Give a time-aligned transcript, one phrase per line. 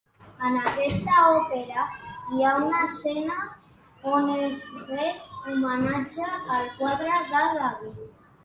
[0.47, 1.83] En aquesta òpera
[2.37, 3.37] hi ha una escena
[4.15, 8.03] on es ret homenatge al quadre de David.